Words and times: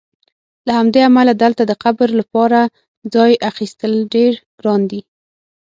له 0.67 0.71
همدې 0.79 1.01
امله 1.09 1.33
دلته 1.43 1.61
د 1.65 1.71
قبر 1.83 2.09
لپاره 2.19 2.59
ځای 3.15 3.31
اخیستل 3.51 3.93
ډېر 4.13 4.33
ګران 4.59 4.81
دي. 4.91 5.01